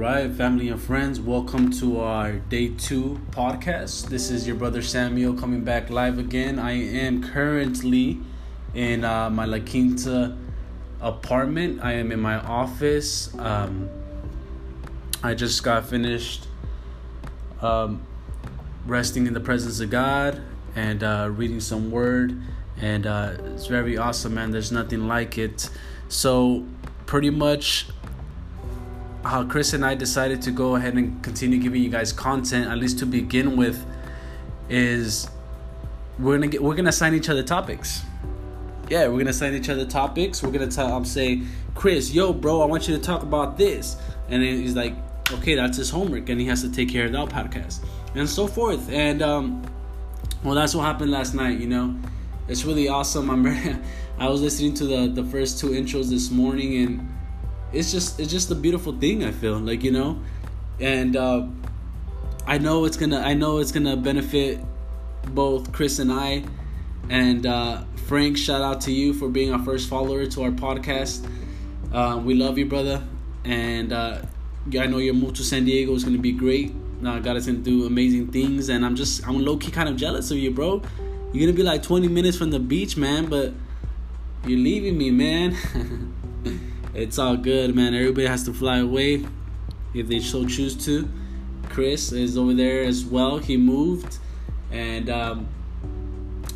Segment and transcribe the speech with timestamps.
[0.00, 4.08] right, family and friends, welcome to our day two podcast.
[4.08, 6.58] This is your brother Samuel coming back live again.
[6.58, 8.18] I am currently
[8.72, 10.38] in uh, my La Quinta
[11.02, 11.80] apartment.
[11.84, 13.36] I am in my office.
[13.38, 13.90] Um,
[15.22, 16.46] I just got finished
[17.60, 18.00] um,
[18.86, 20.40] resting in the presence of God
[20.74, 22.40] and uh, reading some word,
[22.78, 24.50] and uh, it's very awesome, man.
[24.50, 25.68] There's nothing like it.
[26.08, 26.64] So,
[27.04, 27.88] pretty much
[29.24, 32.78] how Chris and I decided to go ahead and continue giving you guys content, at
[32.78, 33.84] least to begin with,
[34.68, 35.28] is
[36.18, 38.02] we're gonna get we're gonna assign each other topics.
[38.88, 40.42] Yeah, we're gonna assign each other topics.
[40.42, 41.42] We're gonna tell I'm say,
[41.74, 43.96] Chris, yo, bro, I want you to talk about this,
[44.28, 44.94] and he's like,
[45.32, 47.80] okay, that's his homework, and he has to take care of that podcast,
[48.14, 48.90] and so forth.
[48.90, 49.62] And um,
[50.42, 51.58] well, that's what happened last night.
[51.58, 51.94] You know,
[52.48, 53.30] it's really awesome.
[53.30, 53.46] I'm
[54.18, 57.09] I was listening to the the first two intros this morning, and
[57.72, 59.24] it's just it's just a beautiful thing.
[59.24, 60.20] I feel like you know,
[60.80, 61.46] and uh,
[62.46, 64.60] I know it's gonna I know it's gonna benefit
[65.28, 66.44] both Chris and I.
[67.08, 71.28] And uh, Frank, shout out to you for being our first follower to our podcast.
[71.92, 73.02] Uh, we love you, brother,
[73.44, 74.22] and uh,
[74.78, 76.72] I know your move to San Diego is gonna be great.
[77.04, 79.96] Uh, God is gonna do amazing things, and I'm just I'm low key kind of
[79.96, 80.82] jealous of you, bro.
[81.32, 83.52] You're gonna be like 20 minutes from the beach, man, but
[84.46, 85.56] you're leaving me, man.
[86.94, 87.94] it's all good, man.
[87.94, 89.24] Everybody has to fly away
[89.94, 91.08] if they so choose to.
[91.68, 93.38] Chris is over there as well.
[93.38, 94.18] He moved,
[94.72, 95.48] and um,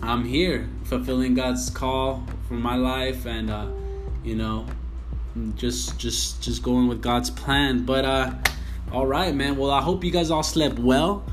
[0.03, 3.69] I'm here fulfilling God's call for my life, and uh,
[4.25, 4.67] you know,
[5.55, 7.85] just just just going with God's plan.
[7.85, 8.35] But uh,
[8.91, 9.57] all right, man.
[9.57, 11.25] Well, I hope you guys all slept well.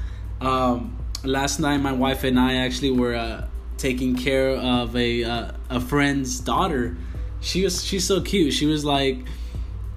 [0.42, 5.52] Um, last night, my wife and I actually were uh, taking care of a uh,
[5.72, 6.98] a friend's daughter
[7.42, 8.54] she was she's so cute.
[8.54, 9.18] She was like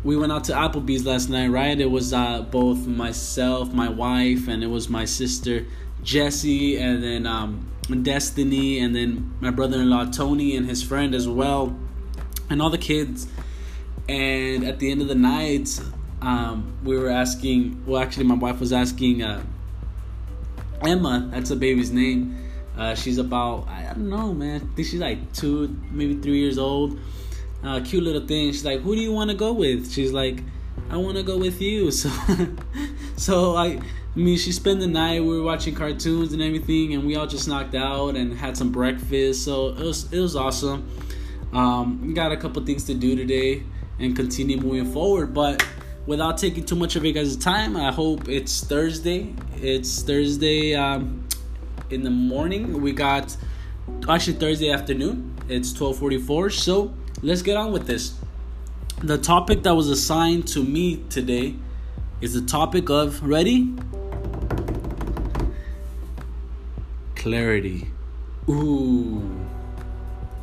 [0.02, 1.78] we went out to Applebee's last night, right?
[1.78, 5.66] It was uh, both myself, my wife, and it was my sister
[6.02, 7.70] Jessie, and then um,
[8.02, 11.76] Destiny, and then my brother-in-law Tony and his friend as well,
[12.50, 13.28] and all the kids.
[14.06, 15.80] And at the end of the night,
[16.20, 17.82] um, we were asking.
[17.86, 19.42] Well, actually, my wife was asking uh,
[20.82, 21.28] Emma.
[21.30, 22.40] That's the baby's name.
[22.76, 24.56] Uh, she's about I don't know, man.
[24.56, 26.98] I think she's like two, maybe three years old
[27.64, 28.52] uh, cute little thing.
[28.52, 30.40] She's like, "Who do you want to go with?" She's like,
[30.90, 32.10] "I want to go with you." So,
[33.16, 33.80] so I, I
[34.14, 35.22] mean, she spent the night.
[35.22, 38.70] We were watching cartoons and everything, and we all just knocked out and had some
[38.70, 39.44] breakfast.
[39.44, 40.88] So it was it was awesome.
[41.52, 43.62] Um, got a couple things to do today
[43.98, 45.64] and continue moving forward, but
[46.06, 49.34] without taking too much of you guys' time, I hope it's Thursday.
[49.62, 51.26] It's Thursday um,
[51.90, 52.82] in the morning.
[52.82, 53.36] We got
[54.08, 55.34] actually Thursday afternoon.
[55.48, 56.50] It's twelve forty four.
[56.50, 56.92] So
[57.24, 58.14] let's get on with this.
[58.98, 61.54] The topic that was assigned to me today
[62.20, 63.74] is the topic of ready?
[67.16, 67.88] Clarity.
[68.48, 69.40] Ooh.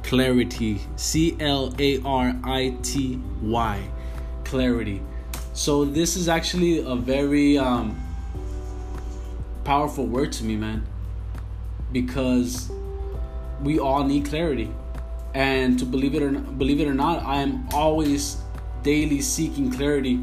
[0.02, 0.82] Clarity.
[0.96, 3.90] C L A R I T Y.
[4.44, 5.02] Clarity.
[5.54, 7.96] So this is actually a very um,
[9.64, 10.84] powerful word to me, man.
[11.92, 12.72] Because
[13.62, 14.72] we all need clarity
[15.34, 18.38] and to believe it or not, believe it or not, I am always
[18.84, 20.20] daily seeking clarity.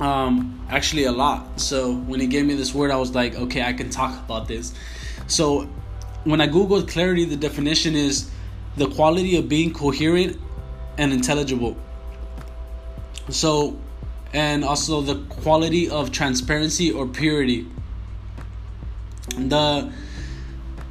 [0.00, 1.60] Um, actually, a lot.
[1.60, 4.48] So when he gave me this word, I was like, okay, I can talk about
[4.48, 4.74] this.
[5.26, 5.68] So
[6.24, 8.30] when I googled clarity, the definition is
[8.76, 10.40] the quality of being coherent
[10.98, 11.76] and intelligible.
[13.28, 13.78] So,
[14.32, 17.66] and also the quality of transparency or purity.
[19.36, 19.92] The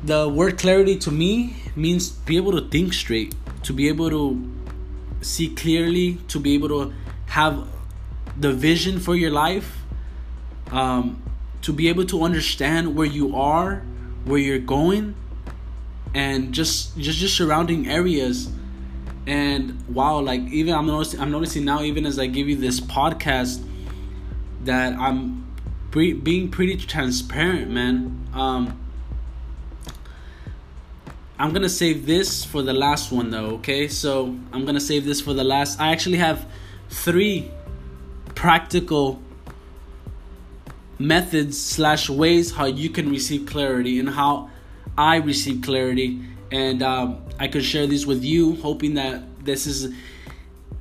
[0.03, 3.33] the word clarity to me means be able to think straight,
[3.63, 4.51] to be able to
[5.21, 6.93] see clearly, to be able to
[7.27, 7.67] have
[8.37, 9.77] the vision for your life,
[10.71, 11.21] um,
[11.61, 13.83] to be able to understand where you are,
[14.25, 15.15] where you're going,
[16.13, 18.51] and just just just surrounding areas.
[19.25, 22.81] And wow, like even I'm noticing, I'm noticing now, even as I give you this
[22.81, 23.65] podcast,
[24.65, 25.47] that I'm
[25.91, 28.27] pre- being pretty transparent, man.
[28.33, 28.82] Um,
[31.43, 33.89] I'm gonna save this for the last one though, okay?
[33.89, 35.77] So I'm gonna save this for the last.
[35.77, 36.47] I actually have
[36.89, 37.51] three
[38.33, 39.21] practical
[40.97, 44.51] methods slash ways how you can receive clarity and how
[44.97, 49.93] I receive clarity, and um, I could share these with you, hoping that this is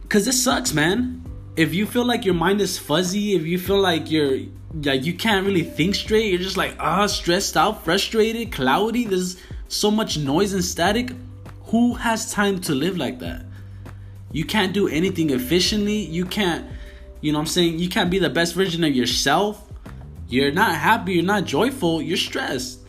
[0.02, 1.24] because this sucks, man.
[1.56, 4.38] If you feel like your mind is fuzzy, if you feel like you're
[4.84, 9.06] like you can't really think straight, you're just like ah stressed out, frustrated, cloudy.
[9.06, 9.38] There's
[9.72, 11.12] so much noise and static,
[11.64, 13.46] who has time to live like that?
[14.30, 15.98] You can't do anything efficiently.
[15.98, 16.66] You can't
[17.22, 17.78] You know what I'm saying?
[17.78, 19.64] You can't be the best version of yourself.
[20.28, 22.80] You're not happy, you're not joyful, you're stressed.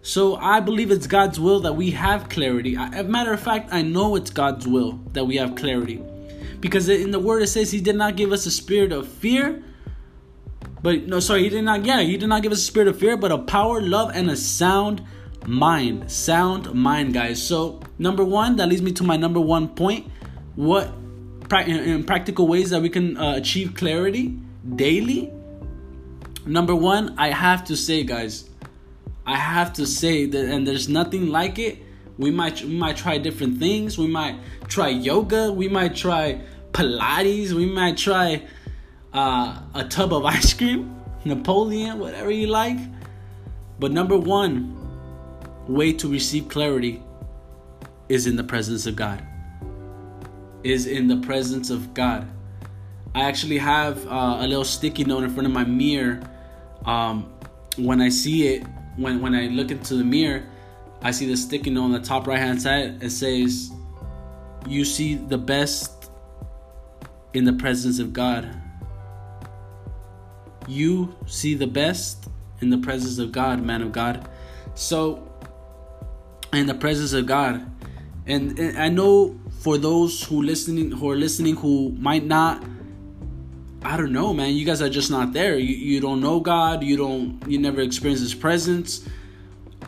[0.00, 2.76] So I believe it's God's will that we have clarity.
[2.76, 6.00] As a matter of fact, I know it's God's will that we have clarity.
[6.60, 9.62] Because in the word it says he did not give us a spirit of fear.
[10.82, 12.98] But no, sorry, he did not, yeah, he did not give us a spirit of
[12.98, 15.02] fear, but a power, love, and a sound
[15.46, 16.10] mind.
[16.10, 17.42] Sound mind, guys.
[17.42, 20.10] So, number one, that leads me to my number one point.
[20.56, 20.92] What
[21.66, 24.36] in practical ways that we can uh, achieve clarity
[24.76, 25.32] daily?
[26.44, 28.48] Number one, I have to say, guys,
[29.26, 31.78] I have to say that, and there's nothing like it.
[32.16, 33.98] We might we might try different things.
[33.98, 34.36] We might
[34.66, 35.52] try yoga.
[35.52, 36.40] We might try
[36.72, 37.52] Pilates.
[37.52, 38.42] We might try
[39.12, 42.78] uh, a tub of ice cream, Napoleon, whatever you like.
[43.78, 44.77] But number one,
[45.68, 47.02] way to receive clarity
[48.08, 49.24] is in the presence of God.
[50.64, 52.26] Is in the presence of God.
[53.14, 56.20] I actually have uh, a little sticky note in front of my mirror.
[56.84, 57.32] Um,
[57.76, 58.66] when I see it,
[58.96, 60.44] when when I look into the mirror,
[61.02, 63.02] I see the sticky note on the top right hand side.
[63.02, 63.70] It says,
[64.66, 66.10] "You see the best
[67.34, 68.62] in the presence of God."
[70.66, 72.28] You see the best
[72.60, 74.28] in the presence of God, man of God.
[74.74, 75.27] So
[76.52, 77.70] in the presence of God.
[78.26, 82.62] And, and I know for those who listening who are listening who might not
[83.82, 84.54] I don't know, man.
[84.54, 85.56] You guys are just not there.
[85.56, 86.82] You, you don't know God.
[86.82, 87.40] You don't.
[87.46, 89.08] You never experience His presence.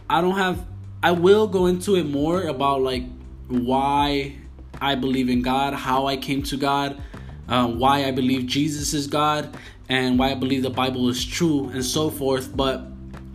[0.09, 0.65] I don't have.
[1.03, 3.05] I will go into it more about like
[3.49, 4.37] why
[4.81, 7.03] I believe in God, how I came to God,
[7.49, 9.57] uh, why I believe Jesus is God,
[9.89, 12.55] and why I believe the Bible is true, and so forth.
[12.57, 12.87] But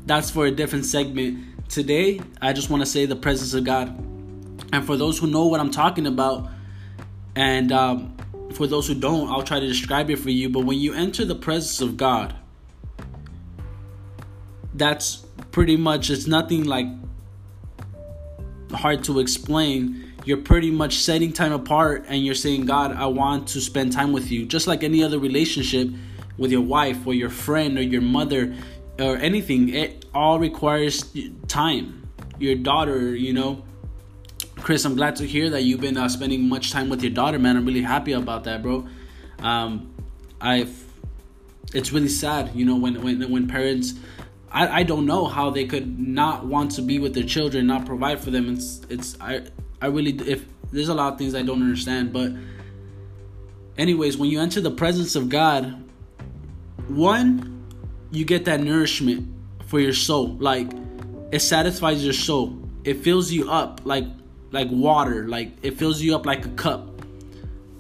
[0.08, 1.44] that's for a different segment.
[1.70, 3.90] Today, I just want to say the presence of God.
[4.72, 6.50] And for those who know what I'm talking about,
[7.36, 8.16] and um,
[8.54, 10.50] for those who don't, I'll try to describe it for you.
[10.50, 12.36] But when you enter the presence of God,
[14.74, 16.88] that's pretty much, it's nothing like
[18.72, 20.14] hard to explain.
[20.24, 24.12] You're pretty much setting time apart and you're saying, God, I want to spend time
[24.12, 24.46] with you.
[24.46, 25.90] Just like any other relationship
[26.38, 28.56] with your wife or your friend or your mother,
[29.00, 31.14] or anything it all requires
[31.48, 32.08] time.
[32.40, 33.64] Your daughter you know.
[34.58, 37.38] Chris i'm glad to hear that you've been uh, spending much time with your daughter
[37.38, 37.58] man.
[37.58, 38.88] I'm really happy about that bro.
[39.40, 39.94] Um
[40.42, 40.84] i've
[41.74, 43.94] it's really sad you know when when when parents
[44.52, 47.86] I, I don't know how they could not want to be with their children not
[47.86, 48.54] provide for them.
[48.54, 49.42] It's it's i
[49.82, 52.32] i really if there's a lot of things i don't understand but
[53.78, 55.84] anyways when you enter the presence of god
[56.88, 57.55] one
[58.12, 59.28] you get that nourishment
[59.68, 60.36] for your soul.
[60.40, 60.72] Like
[61.32, 62.58] it satisfies your soul.
[62.84, 64.06] It fills you up like
[64.52, 65.28] like water.
[65.28, 66.90] Like it fills you up like a cup.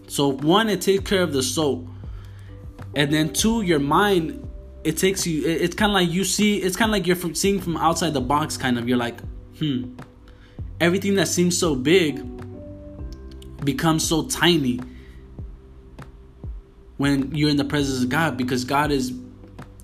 [0.07, 1.87] So one, it takes care of the soul,
[2.95, 4.41] and then two, your mind.
[4.83, 5.47] It takes you.
[5.47, 6.57] It's kind of like you see.
[6.57, 8.55] It's kind of like you're from, seeing from outside the box.
[8.55, 8.87] Kind of.
[8.87, 9.19] You're like,
[9.57, 9.95] hmm.
[10.79, 12.21] Everything that seems so big
[13.63, 14.79] becomes so tiny
[16.97, 19.11] when you're in the presence of God because God is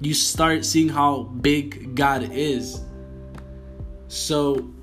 [0.01, 2.81] you start seeing how big God is.
[4.07, 4.73] So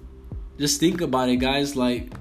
[0.58, 1.76] just think about it, guys.
[1.76, 2.12] Like,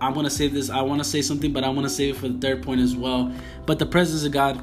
[0.00, 2.16] I want to say this, I want to say something, but I want to save
[2.16, 3.32] it for the third point as well.
[3.66, 4.60] But the presence of God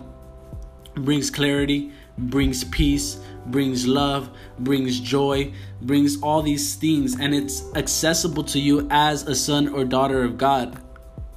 [0.96, 8.44] brings clarity, brings peace, brings love, brings joy, brings all these things, and it's accessible
[8.44, 10.84] to you as a son or daughter of God,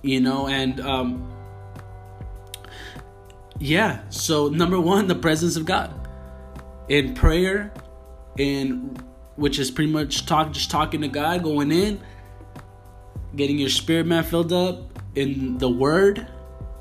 [0.02, 1.31] you know, and um,
[3.62, 4.00] yeah.
[4.10, 5.94] So number one the presence of god.
[6.88, 7.72] In prayer
[8.36, 8.96] in
[9.36, 12.00] which is pretty much talk just talking to god going in
[13.36, 16.26] getting your spirit man filled up in the word.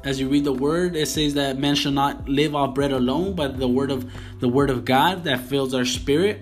[0.03, 3.35] As you read the word it says that man shall not live off bread alone
[3.35, 6.41] but the word of the word of god that fills our spirit.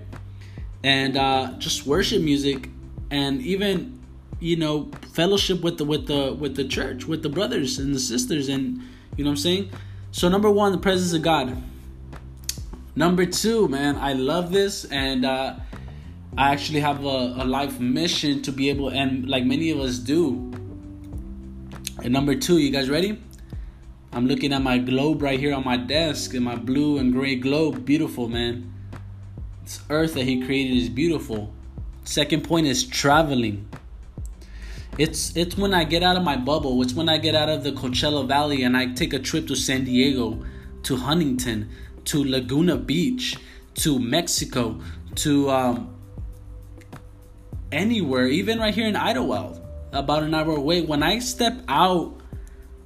[0.83, 2.69] And uh just worship music
[3.11, 3.99] and even
[4.39, 7.99] you know fellowship with the with the with the church with the brothers and the
[7.99, 8.81] sisters and
[9.17, 9.69] you know what i'm saying
[10.11, 11.61] so number one, the presence of God.
[12.95, 15.55] Number two, man, I love this, and uh,
[16.37, 19.99] I actually have a, a life mission to be able, and like many of us
[19.99, 20.51] do.
[22.03, 23.21] And number two, you guys ready?
[24.11, 27.35] I'm looking at my globe right here on my desk, and my blue and gray
[27.35, 28.73] globe, beautiful, man.
[29.63, 31.53] This earth that He created is beautiful.
[32.03, 33.67] Second point is traveling.
[34.99, 36.81] It's it's when I get out of my bubble.
[36.81, 39.55] It's when I get out of the Coachella Valley and I take a trip to
[39.55, 40.43] San Diego,
[40.83, 41.69] to Huntington,
[42.03, 43.37] to Laguna Beach,
[43.75, 44.81] to Mexico,
[45.15, 45.95] to um,
[47.71, 49.61] anywhere, even right here in Idyllwild,
[49.93, 50.81] about an hour away.
[50.81, 52.19] When I step out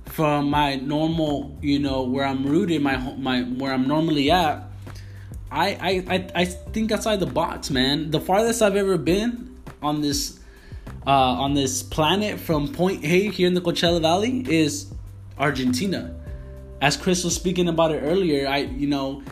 [0.06, 4.70] from my normal, you know, where I'm rooted, my my where I'm normally at.
[5.50, 8.12] I I I think outside the box, man.
[8.12, 10.43] The farthest I've ever been on this
[11.06, 14.94] uh, on this planet from Point A here in the Coachella Valley is
[15.38, 16.16] Argentina.
[16.82, 19.24] As Chris was speaking about it earlier, I you know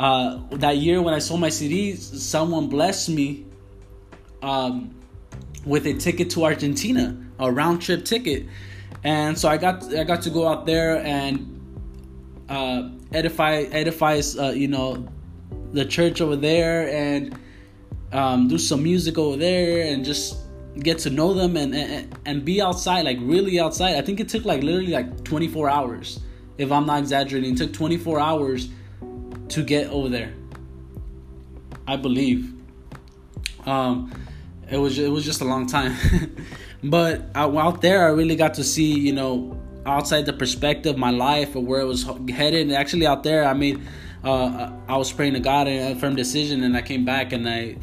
[0.00, 3.46] uh, that year when I sold my CDs, someone blessed me
[4.42, 4.94] um,
[5.64, 8.46] with a ticket to Argentina, a round trip ticket,
[9.04, 11.54] and so I got I got to go out there and
[12.48, 15.06] uh, edify edify uh, you know
[15.72, 17.38] the church over there and
[18.12, 20.47] um, do some music over there and just
[20.80, 23.96] get to know them and, and and be outside like really outside.
[23.96, 26.20] I think it took like literally like 24 hours
[26.56, 27.54] if I'm not exaggerating.
[27.54, 28.68] It took 24 hours
[29.48, 30.34] to get over there.
[31.86, 32.52] I believe.
[33.66, 34.12] Um,
[34.70, 35.96] it was it was just a long time,
[36.84, 41.56] but out there I really got to see you know outside the perspective my life
[41.56, 42.66] or where it was headed.
[42.66, 43.80] And actually, out there I made
[44.22, 47.48] uh, I was praying to God and a firm decision, and I came back and
[47.48, 47.76] I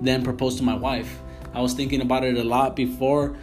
[0.00, 1.20] then proposed to my wife.
[1.54, 3.36] I was thinking about it a lot before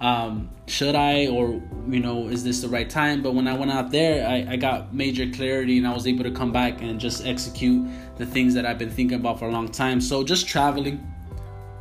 [0.00, 3.22] um, should I or you know is this the right time?
[3.22, 6.24] But when I went out there, I, I got major clarity and I was able
[6.24, 9.50] to come back and just execute the things that I've been thinking about for a
[9.50, 10.00] long time.
[10.00, 11.04] So just traveling,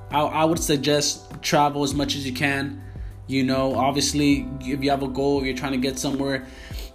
[0.09, 2.81] I, I would suggest travel as much as you can.
[3.27, 6.47] You know, obviously, if you have a goal, you're trying to get somewhere,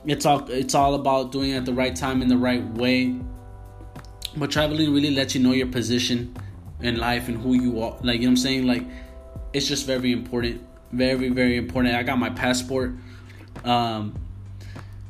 [0.05, 3.21] it's all it's all about doing it at the right time in the right way.
[4.37, 6.35] But traveling really lets you know your position
[6.83, 7.97] in life and who you are.
[8.03, 8.67] Like you know what I'm saying?
[8.67, 8.85] Like
[9.53, 11.95] it's just very important very very important.
[11.95, 12.93] I got my passport.
[13.65, 14.15] Um,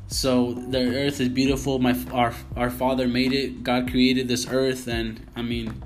[0.07, 1.79] so the earth is beautiful.
[1.79, 3.63] My our our Father made it.
[3.63, 5.81] God created this earth, and I mean,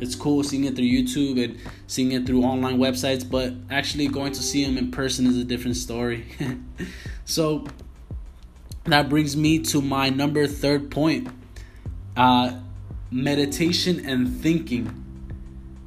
[0.00, 3.28] it's cool seeing it through YouTube and seeing it through online websites.
[3.28, 6.26] But actually going to see Him in person is a different story.
[7.24, 7.66] so
[8.84, 11.28] that brings me to my number third point.
[12.16, 12.60] Uh,
[13.10, 15.01] meditation and thinking.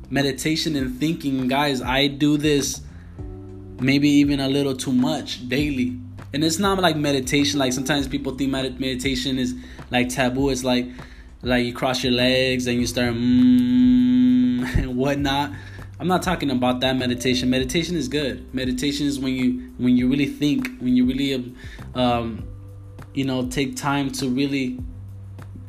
[0.09, 1.81] Meditation and thinking, guys.
[1.81, 2.81] I do this
[3.79, 5.99] maybe even a little too much daily.
[6.33, 7.59] And it's not like meditation.
[7.59, 9.55] Like sometimes people think meditation is
[9.89, 10.49] like taboo.
[10.49, 10.87] It's like
[11.41, 15.51] like you cross your legs and you start mmm and whatnot.
[15.97, 17.49] I'm not talking about that meditation.
[17.49, 18.53] Meditation is good.
[18.53, 21.55] Meditation is when you when you really think, when you really
[21.93, 22.45] um,
[23.13, 24.79] you know take time to really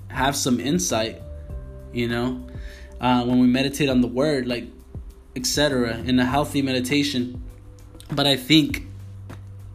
[0.09, 1.23] have some insight.
[1.93, 2.45] You know,
[3.01, 4.67] uh, when we meditate on the word, like
[5.35, 5.99] etc.
[5.99, 7.43] In a healthy meditation,
[8.11, 8.87] but I think,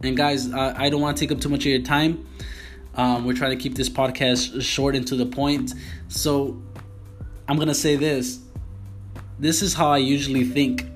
[0.02, 2.26] and guys, I, I don't want to take up too much of your time.
[2.94, 5.72] Um, we're trying to keep this podcast short and to the point.
[6.08, 6.60] So
[7.48, 8.40] I'm going to say this.
[9.38, 10.86] This is how I usually think.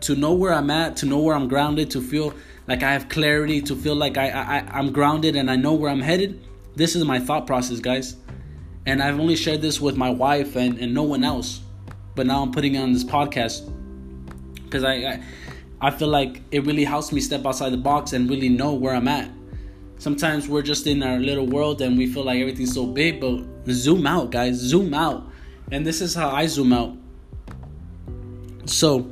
[0.00, 2.34] To know where I'm at, to know where I'm grounded, to feel
[2.66, 5.90] like I have clarity, to feel like I, I, I'm grounded and I know where
[5.90, 6.44] I'm headed.
[6.76, 8.16] This is my thought process, guys.
[8.86, 11.60] And I've only shared this with my wife and, and no one else.
[12.14, 13.70] But now I'm putting it on this podcast.
[14.64, 15.22] Because I, I
[15.84, 18.94] I feel like it really helps me step outside the box and really know where
[18.94, 19.30] I'm at.
[19.98, 23.44] Sometimes we're just in our little world and we feel like everything's so big, but
[23.68, 25.26] zoom out, guys, zoom out.
[25.70, 26.96] And this is how I zoom out.
[28.64, 29.10] So,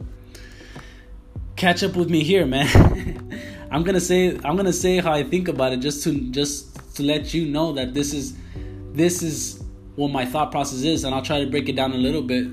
[1.56, 2.68] catch up with me here, man.
[3.70, 7.02] I'm gonna say I'm gonna say how I think about it, just to just to
[7.02, 8.34] let you know that this is
[8.92, 9.61] this is
[9.96, 12.46] what my thought process is, and I'll try to break it down a little bit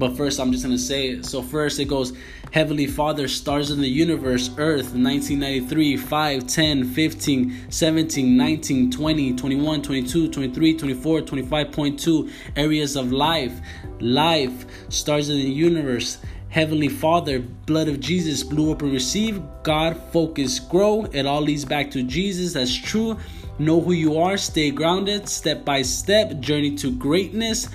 [0.00, 1.26] but first, I'm just to say it.
[1.26, 2.14] So, first, it goes
[2.52, 9.82] Heavenly Father, stars in the universe, Earth, 1993, 5, 10, 15, 17, 19, 20, 21,
[9.82, 13.60] 22, 23, 24, 25.2 areas of life.
[14.00, 16.16] Life, stars in the universe.
[16.48, 19.42] Heavenly Father, blood of Jesus, blew up and receive.
[19.62, 21.04] God, focus, grow.
[21.12, 22.54] It all leads back to Jesus.
[22.54, 23.18] That's true.
[23.60, 24.36] Know who you are.
[24.36, 25.28] Stay grounded.
[25.28, 26.40] Step by step.
[26.40, 27.68] Journey to greatness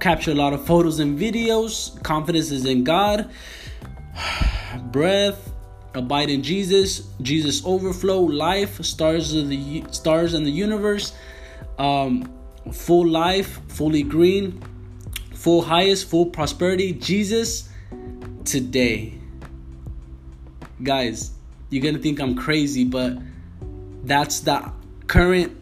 [0.00, 2.00] capture a lot of photos and videos.
[2.02, 3.30] Confidence is in God.
[4.92, 5.52] Breath,
[5.94, 7.08] abide in Jesus.
[7.22, 11.12] Jesus overflow, life, stars of the stars in the universe.
[11.78, 12.30] Um,
[12.72, 14.62] full life, fully green,
[15.34, 16.92] full highest, full prosperity.
[16.92, 17.68] Jesus
[18.44, 19.14] today.
[20.82, 21.32] Guys,
[21.70, 23.18] you're gonna think I'm crazy, but
[24.04, 24.72] that's the
[25.08, 25.56] current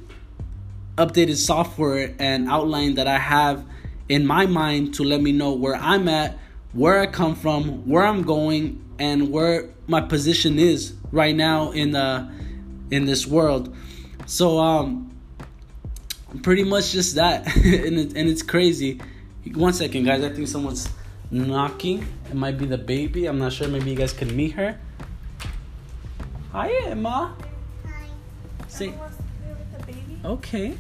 [0.97, 3.65] updated software and outline that I have
[4.09, 6.39] in my mind to let me know where I'm at,
[6.73, 11.93] where I come from, where I'm going, and where my position is right now in
[11.93, 12.29] the
[12.91, 13.75] in this world.
[14.27, 15.15] So um
[16.43, 19.01] pretty much just that and, it, and it's crazy.
[19.55, 20.89] One second guys, I think someone's
[21.31, 22.07] knocking.
[22.29, 23.27] It might be the baby.
[23.27, 23.69] I'm not sure.
[23.69, 24.79] Maybe you guys can meet her.
[26.53, 27.37] Hi, Emma.
[27.85, 28.07] Hi.
[28.69, 28.93] Say,
[30.27, 30.77] okay.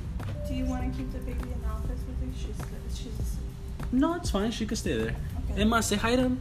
[0.47, 2.33] Do you want to keep the baby in the office with you?
[2.37, 2.57] She's
[2.97, 3.93] she's asleep.
[3.93, 4.51] No, it's fine.
[4.51, 5.17] She could stay there.
[5.51, 5.63] Okay.
[5.63, 6.41] Emma, say hi to him.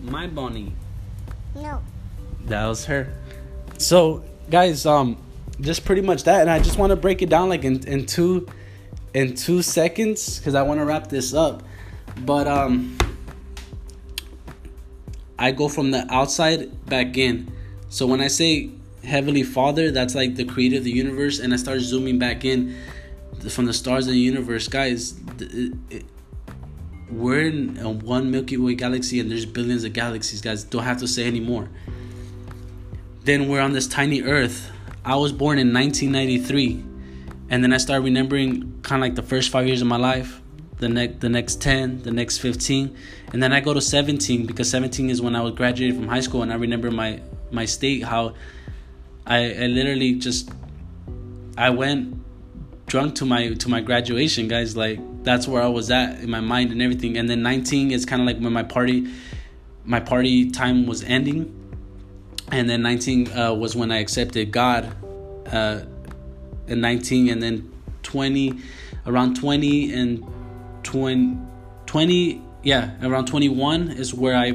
[0.00, 0.72] My bunny.
[1.54, 1.82] No.
[2.46, 3.12] That was her.
[3.78, 5.16] So, guys, um,
[5.60, 8.06] just pretty much that, and I just want to break it down like in, in
[8.06, 8.48] two,
[9.14, 11.62] in two seconds, because I want to wrap this up.
[12.18, 12.96] But um,
[15.38, 17.52] I go from the outside back in.
[17.88, 18.70] So when I say
[19.04, 22.76] Heavenly Father, that's like the creator of the universe, and I start zooming back in
[23.48, 25.14] from the stars of the universe, guys.
[25.38, 26.04] It, it,
[27.10, 30.64] we're in a one Milky Way galaxy, and there's billions of galaxies, guys.
[30.64, 31.68] Don't have to say anymore.
[33.24, 34.70] Then we're on this tiny Earth.
[35.04, 36.84] I was born in 1993,
[37.50, 40.40] and then I started remembering kind of like the first five years of my life,
[40.78, 42.96] the next the next 10, the next 15,
[43.32, 46.20] and then I go to 17 because 17 is when I was graduated from high
[46.20, 47.20] school, and I remember my
[47.50, 48.34] my state how
[49.26, 50.50] I, I literally just
[51.56, 52.20] I went
[52.86, 54.76] drunk to my to my graduation, guys.
[54.76, 57.16] Like that's where I was at in my mind and everything.
[57.16, 59.10] And then 19 is kind of like when my party
[59.84, 61.60] my party time was ending.
[62.52, 64.94] And then 19 uh, was when I accepted God.
[65.50, 65.84] Uh,
[66.66, 67.70] in 19 and then
[68.02, 68.58] 20
[69.06, 70.24] around 20 and
[70.82, 71.36] 20
[71.86, 74.52] 20 yeah around 21 is where i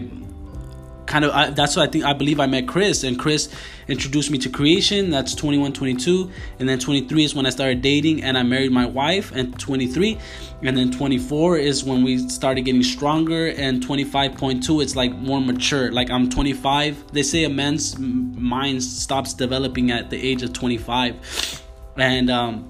[1.10, 3.50] kind of I, that's what i think i believe i met chris and chris
[3.88, 8.22] introduced me to creation that's 21 22 and then 23 is when i started dating
[8.24, 10.20] and i married my wife and 23
[10.62, 15.92] and then 24 is when we started getting stronger and 25.2 it's like more mature
[15.92, 21.64] like i'm 25 they say a man's mind stops developing at the age of 25
[21.98, 22.70] and um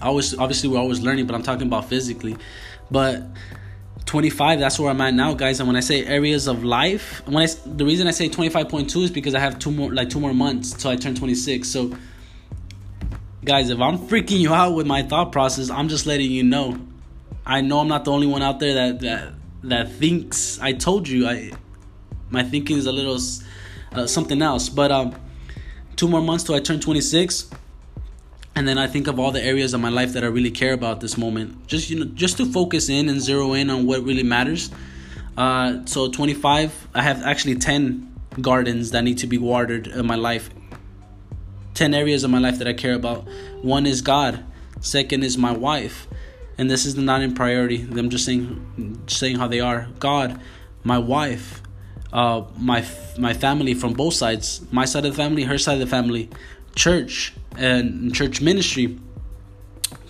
[0.00, 2.36] I was obviously we're always learning, but I'm talking about physically.
[2.88, 3.24] But
[4.08, 5.60] 25, that's where I'm at now, guys.
[5.60, 9.10] And when I say areas of life, when I the reason I say 25.2 is
[9.10, 11.68] because I have two more like two more months till I turn 26.
[11.68, 11.94] So,
[13.44, 16.80] guys, if I'm freaking you out with my thought process, I'm just letting you know.
[17.44, 20.58] I know I'm not the only one out there that that that thinks.
[20.58, 21.52] I told you, I
[22.30, 23.18] my thinking is a little
[23.92, 24.70] uh, something else.
[24.70, 25.16] But um,
[25.96, 27.50] two more months till I turn 26
[28.58, 30.72] and then I think of all the areas of my life that I really care
[30.72, 31.68] about this moment.
[31.68, 34.72] Just you know, just to focus in and zero in on what really matters.
[35.36, 40.16] Uh, so 25, I have actually 10 gardens that need to be watered in my
[40.16, 40.50] life.
[41.74, 43.28] 10 areas of my life that I care about.
[43.62, 44.44] One is God.
[44.80, 46.08] Second is my wife,
[46.58, 47.82] and this is not in priority.
[47.82, 49.86] I'm just saying, saying how they are.
[50.00, 50.40] God,
[50.82, 51.62] my wife,
[52.12, 52.84] uh, my
[53.16, 56.28] my family from both sides, my side of the family, her side of the family,
[56.78, 58.98] church and church ministry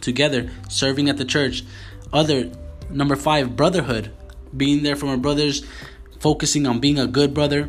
[0.01, 1.65] together, serving at the church.
[2.13, 2.53] Other
[2.91, 4.13] number five, brotherhood,
[4.57, 5.65] being there for my brothers,
[6.21, 7.69] focusing on being a good brother.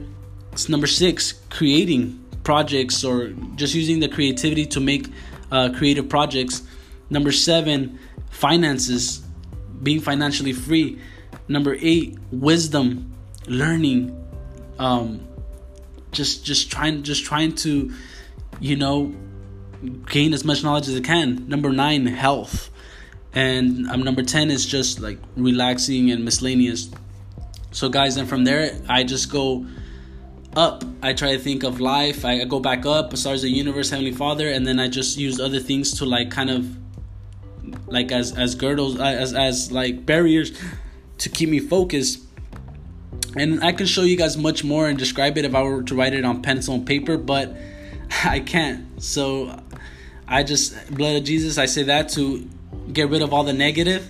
[0.51, 5.07] It's number six, creating projects or just using the creativity to make
[5.51, 6.63] uh, creative projects.
[7.09, 9.21] Number seven, finances,
[9.81, 10.99] being financially free.
[11.47, 13.13] Number eight, wisdom,
[13.47, 14.15] learning,
[14.77, 15.27] um,
[16.11, 17.91] just just trying just trying to,
[18.59, 19.13] you know,
[20.07, 21.47] gain as much knowledge as I can.
[21.47, 22.69] Number nine, health,
[23.33, 26.89] and um, number ten is just like relaxing and miscellaneous.
[27.71, 29.65] So guys, and from there I just go
[30.55, 30.83] up.
[31.01, 32.25] I try to think of life.
[32.25, 35.59] I go back up, stars the universe, Heavenly Father, and then I just use other
[35.59, 36.77] things to like kind of
[37.87, 40.51] like as as girdles as as like barriers
[41.19, 42.25] to keep me focused.
[43.35, 45.95] And I can show you guys much more and describe it if I were to
[45.95, 47.55] write it on pencil and paper, but
[48.23, 49.01] I can't.
[49.01, 49.59] So
[50.27, 51.57] I just blood of Jesus.
[51.57, 52.47] I say that to
[52.91, 54.09] get rid of all the negative.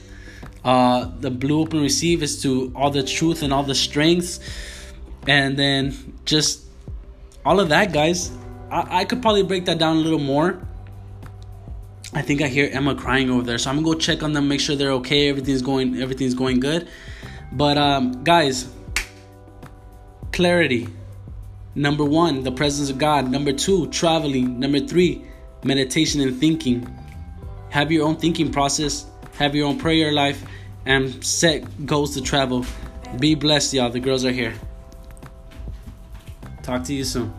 [0.63, 4.39] Uh, the blue open receive is to all the truth and all the strengths,
[5.25, 6.65] and then just
[7.45, 8.31] all of that, guys.
[8.69, 10.61] I, I could probably break that down a little more.
[12.13, 14.47] I think I hear Emma crying over there, so I'm gonna go check on them,
[14.47, 16.87] make sure they're okay, everything's going, everything's going good.
[17.51, 18.67] But um, guys,
[20.31, 20.89] clarity.
[21.75, 23.29] Number one, the presence of God.
[23.29, 24.59] Number two, traveling.
[24.59, 25.23] Number three,
[25.63, 26.87] meditation and thinking.
[27.69, 29.05] Have your own thinking process,
[29.37, 30.43] have your own prayer life,
[30.85, 32.65] and set goals to travel.
[33.19, 33.89] Be blessed, y'all.
[33.89, 34.53] The girls are here.
[36.63, 37.33] Talk to you soon.